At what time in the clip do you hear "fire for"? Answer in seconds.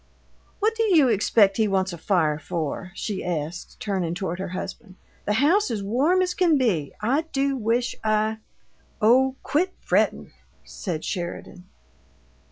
1.99-2.91